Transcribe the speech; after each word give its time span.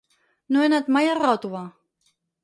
No 0.55 0.61
he 0.63 0.69
anat 0.69 0.89
mai 0.95 1.09
a 1.09 1.13
Ròtova. 1.19 1.61